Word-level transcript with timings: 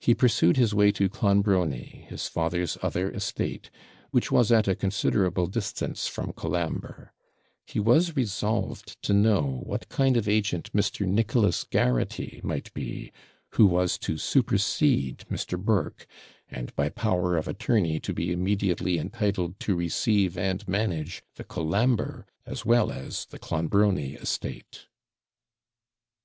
He 0.00 0.12
pursued 0.12 0.56
his 0.56 0.74
way 0.74 0.90
to 0.90 1.08
Clonbrony, 1.08 2.04
his 2.08 2.26
father's 2.26 2.76
other 2.82 3.12
estate, 3.12 3.70
which 4.10 4.32
was 4.32 4.50
at 4.50 4.66
a 4.66 4.74
considerable 4.74 5.46
distance 5.46 6.08
from 6.08 6.32
Colambre; 6.32 7.12
he 7.64 7.78
was 7.78 8.16
resolved 8.16 9.00
to 9.02 9.12
know 9.14 9.60
what 9.66 9.88
kind 9.88 10.16
of 10.16 10.28
agent 10.28 10.72
Mr. 10.72 11.06
Nicholas 11.06 11.62
Garraghty 11.62 12.40
might 12.42 12.74
be, 12.74 13.12
who 13.50 13.66
was 13.66 13.98
to 13.98 14.18
supersede 14.18 15.18
Mr. 15.30 15.56
Burke, 15.56 16.08
and 16.48 16.74
by 16.74 16.88
power 16.88 17.36
of 17.36 17.46
attorney 17.46 18.00
to 18.00 18.12
be 18.12 18.32
immediately 18.32 18.98
entitled 18.98 19.60
to 19.60 19.76
receive 19.76 20.36
and 20.36 20.66
manage 20.66 21.22
the 21.36 21.44
Colambre 21.44 22.26
as 22.44 22.66
well 22.66 22.90
as 22.90 23.26
the 23.26 23.38
Clonbrony 23.38 24.14
estate. 24.20 24.88